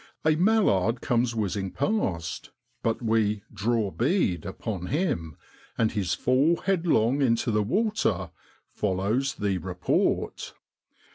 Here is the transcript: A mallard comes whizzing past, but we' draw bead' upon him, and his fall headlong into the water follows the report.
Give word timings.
A 0.25 0.35
mallard 0.35 0.99
comes 1.01 1.35
whizzing 1.35 1.69
past, 1.69 2.49
but 2.81 3.03
we' 3.03 3.43
draw 3.53 3.91
bead' 3.91 4.45
upon 4.47 4.87
him, 4.87 5.37
and 5.77 5.91
his 5.91 6.15
fall 6.15 6.55
headlong 6.65 7.21
into 7.21 7.51
the 7.51 7.61
water 7.61 8.31
follows 8.73 9.35
the 9.35 9.59
report. 9.59 10.55